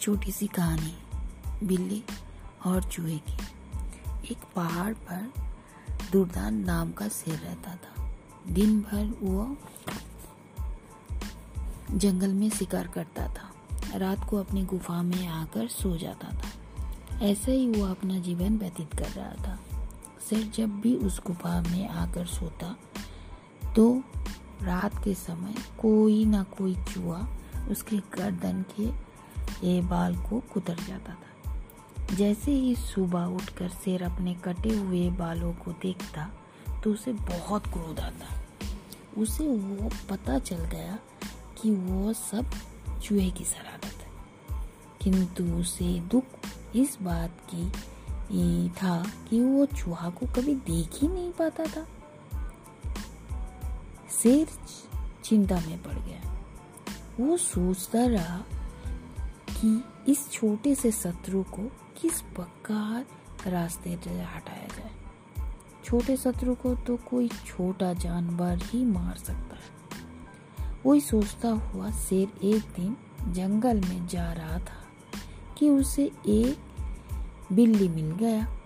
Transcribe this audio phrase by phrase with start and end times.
[0.00, 0.96] छोटी सी कहानी,
[1.66, 2.04] बिल्ली
[2.66, 3.32] और चूहे की।
[4.32, 5.32] एक पहाड़ पर
[6.12, 8.16] दुर्दान नाम का शेर रहता था।
[8.50, 9.56] दिन भर वो
[11.90, 13.52] जंगल में शिकार करता था।
[13.98, 16.48] रात को अपनी गुफा में आकर सो जाता था।
[17.18, 19.58] ऐसे ही वो अपना जीवन व्यतीत कर रहा था।
[20.30, 22.76] शेर जब भी उस गुफा में आकर सोता
[23.76, 24.02] तो
[24.62, 27.28] रात के समय कोई ना कोई चूहा
[27.70, 29.09] उसके गर्दन के
[29.64, 31.26] ये बाल को कुतर जाता था।
[32.14, 36.30] जैसे ही सुबह उठकर शेर अपने कटे हुए बालों को देखता
[36.84, 38.42] तो उसे बहुत क्रोध आता।
[39.18, 40.98] उसे वो पता चल गया
[41.62, 42.50] कि वो सब
[43.02, 44.10] चूहे की शरारत है।
[45.00, 46.24] किंतु उसे दुख
[46.76, 51.86] इस बात की था कि वो चूहा को कभी देख ही नहीं पाता था।
[54.22, 54.48] शेर
[55.24, 56.38] चिंता में पड़ गया।
[57.20, 58.42] वो सोचता रहा
[59.60, 61.62] कि इस छोटे से शत्रु को
[62.00, 63.06] किस प्रकार
[63.50, 64.90] रास्ते से हटाया जाए।
[65.84, 69.80] छोटे शत्रु को तो कोई छोटा जानवर ही मार सकता है।
[70.86, 72.96] वही सोचता हुआ शेर एक दिन
[73.32, 74.84] जंगल में जा रहा था
[75.58, 76.58] कि उसे एक
[77.52, 78.56] बिल्ली मिल गया।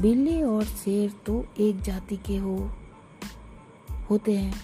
[0.00, 2.70] बिल्ली और शेर तो एक जाति के हो,
[4.10, 4.62] होते हैं,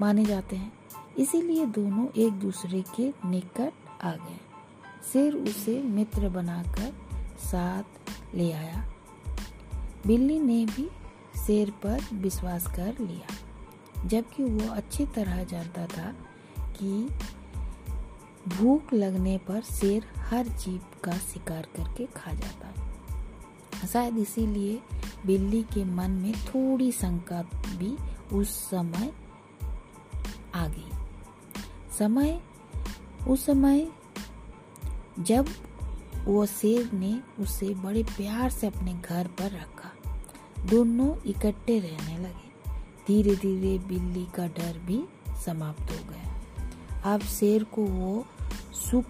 [0.00, 0.72] माने जाते हैं।
[1.18, 4.38] इसीलिए दोनों एक दूसरे के निकट आ गए
[5.12, 6.94] शेर उसे मित्र बनाकर
[7.38, 8.88] साथ ले आया।
[10.06, 10.90] बिल्ली ने भी
[11.46, 13.34] शेर पर विश्वास कर लिया,
[14.06, 16.14] जबकि वो अच्छी तरह जानता था
[16.60, 17.08] कि
[18.48, 24.82] भूख लगने पर शेर हर जीव का शिकार करके खा जाता। शायद इसीलिए
[25.26, 27.42] बिल्ली के मन में थोड़ी शंका
[27.76, 27.96] भी
[28.36, 29.12] उस समय
[30.54, 30.90] आ गई।
[31.98, 32.40] समय
[33.26, 33.88] उस समय
[35.18, 35.48] जब
[36.24, 39.90] वो शेर ने उसे बड़े प्यार से अपने घर पर रखा,
[40.66, 42.48] दोनों इकट्ठे रहने लगे।
[43.06, 45.04] धीरे धीरे बिल्ली का डर भी
[45.44, 48.26] समाप्त हो गया। अब शेर को वो
[48.72, 49.04] सुख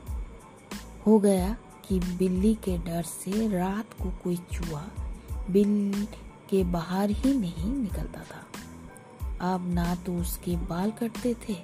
[1.07, 1.57] हो गया
[1.89, 4.85] कि बिल्ली के डर से रात को कोई चूहा
[5.51, 6.07] बिल
[6.51, 8.45] के बाहर ही नहीं निकलता था।
[9.55, 11.57] अब ना तो उसके बाल कटते थे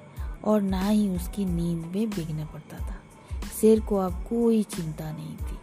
[0.44, 3.00] और ना ही उसकी नींद में बिगने पड़ता था।
[3.60, 5.59] शेर को अब कोई चिंता नहीं थी।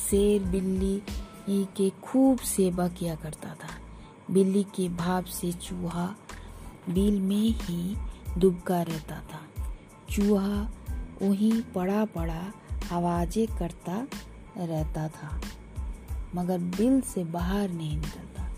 [0.00, 1.00] शेर बिल्ली
[1.76, 3.68] के खूब सेवा किया करता था।
[4.30, 6.06] बिल्ली के भाव से चूहा
[6.88, 7.96] बिल में ही
[8.38, 9.40] दुबका रहता था।
[10.10, 10.68] चूहा
[11.22, 12.42] वहीं पड़ा पड़ा
[12.92, 14.06] आवाज़ें करता
[14.58, 15.40] रहता था,
[16.34, 18.48] मगर बिल से बाहर नहीं निकलता।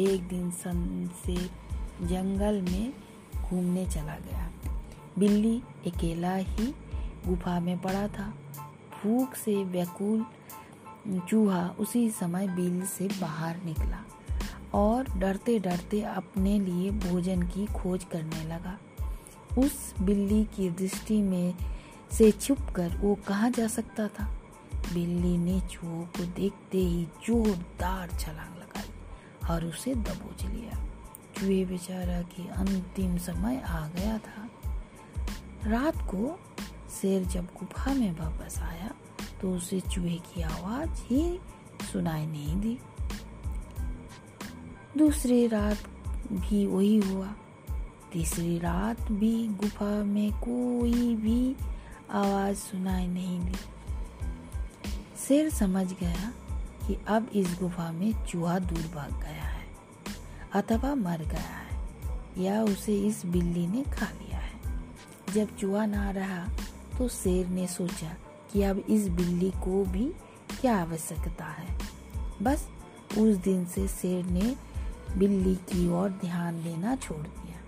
[0.00, 1.36] एक दिन सन से
[2.02, 2.92] जंगल में
[3.36, 4.50] घूमने चला गया।
[5.18, 6.74] बिल्ली अकेला ही
[7.26, 8.34] गुफा में पड़ा था।
[9.02, 10.26] भूख से व्याकुल
[11.28, 14.04] चूहा उसी समय बिल से बाहर निकला
[14.74, 18.78] और डरते डरते अपने लिए भोजन की खोज करने लगा।
[19.58, 21.54] उस बिल्ली की दृष्टि में
[22.12, 24.40] से छुपकर वो कहाँ जा सकता था?
[24.94, 28.90] बिल्ली ने चूहों को देखते ही जोरदार छलांग लगाई
[29.50, 30.84] और उसे दबोच लिया।
[31.36, 34.49] चूहे बेचारा की अंतिम समय आ गया था।
[35.66, 36.38] रात को
[37.00, 38.90] शेर जब गुफा में वापस आया
[39.40, 41.40] तो उसे चूहे की आवाज़ ही
[41.92, 42.78] सुनाई नहीं दी।
[44.98, 45.78] दूसरी रात
[46.32, 47.28] भी वही हुआ।
[48.12, 51.56] तीसरी रात भी गुफा में कोई भी
[52.10, 53.54] आवाज़ सुनाई नहीं दी।
[55.28, 56.32] शेर समझ गया
[56.86, 59.66] कि अब इस गुफा में चूहा दूर भाग गया है,
[60.52, 61.88] अथवा मर गया है,
[62.38, 64.29] या उसे इस बिल्ली ने खा लिया।
[65.34, 66.44] जब चूहा ना रहा
[66.98, 68.14] तो शेर ने सोचा
[68.52, 70.04] कि अब इस बिल्ली को भी
[70.60, 71.78] क्या आवश्यकता है।
[72.42, 72.66] बस
[73.18, 74.54] उस दिन से शेर ने
[75.18, 77.58] बिल्ली की ओर ध्यान देना छोड़ दिया।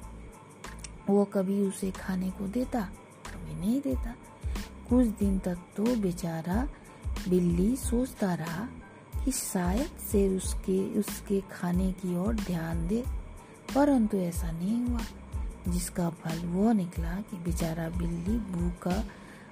[1.09, 2.81] वो कभी उसे खाने को देता,
[3.27, 4.15] कभी नहीं देता।
[4.89, 6.69] कुछ दिन तक तो बेचारा
[7.29, 8.69] बिल्ली सोचता रहा
[9.25, 13.03] कि शायद शेर उसके उसके खाने की ओर ध्यान दे,
[13.75, 15.01] परंतु ऐसा नहीं हुआ।
[15.69, 19.05] जिसका फल वो निकला कि बेचारा बिल्ली भूखा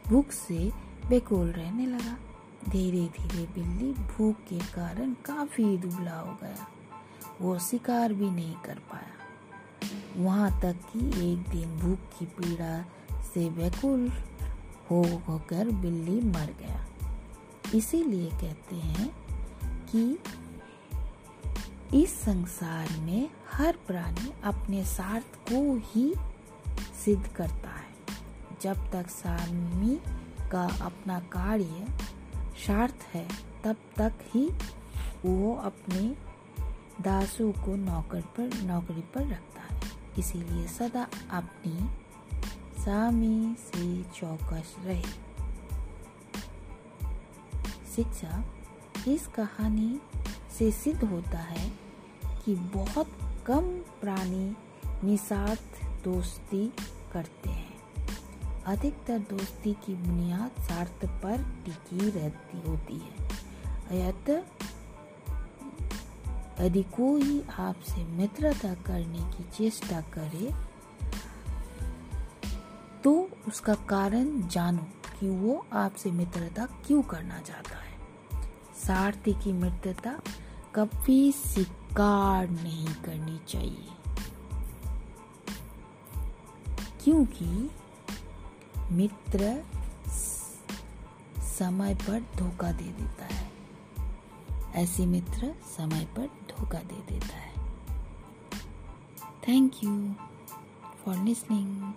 [0.08, 0.72] भूख से
[1.08, 2.18] बेकोल रहने लगा।
[2.68, 6.68] धीरे धीरे बिल्ली भूख के कारण काफ़ी दुबला हो गया।
[7.40, 9.16] वो शिकार भी नहीं कर पाया।
[10.16, 12.84] वहाँ तक कि एक दिन भूख की पीड़ा
[13.34, 14.12] से बेकुल
[14.90, 16.86] हो, होकर बिल्ली मर गया।
[17.74, 19.14] इसीलिए कहते हैं
[19.86, 20.18] कि
[21.94, 26.14] इस संसार में हर प्राणी अपने स्वार्थ को ही
[27.04, 27.90] सिद्ध करता है।
[28.62, 30.00] जब तक सामी
[30.50, 31.86] का अपना कार्य
[32.66, 33.28] सार्थ है,
[33.64, 34.50] तब तक ही
[35.24, 36.16] वो अपने
[37.00, 39.80] दासों को नौकर पर, नौकरी पर रखता है।
[40.18, 41.90] इसीलिए सदा अपनी
[42.82, 45.04] सामी से चौकस रहे।
[47.96, 48.44] शिक्षा,
[49.08, 50.00] इस कहानी
[50.60, 51.68] से सिद्ध होता है
[52.44, 53.10] कि बहुत
[53.46, 53.68] कम
[54.00, 54.56] प्राणी
[55.04, 56.66] निस्वार्थ दोस्ती
[57.12, 64.38] करते हैं। अधिकतर दोस्ती की बुनियाद स्वार्थ पर टिकी रहती होती है।
[66.60, 70.50] यदि कोई आपसे मित्रता करने की चेष्टा करे
[73.04, 73.14] तो
[73.48, 74.86] उसका कारण जानो
[75.20, 77.98] कि वो आपसे मित्रता क्यों करना चाहता है।
[78.76, 80.20] सारथी की मित्रता
[80.74, 83.88] कभी स्वीकार नहीं करनी चाहिए।
[87.04, 87.70] क्योंकि
[88.92, 89.64] मित्र
[91.42, 93.52] समय पर धोखा दे देता है।
[94.72, 97.54] ऐसे मित्र समय पर धोखा दे देता है।
[99.48, 100.14] Thank you
[101.04, 101.92] for listening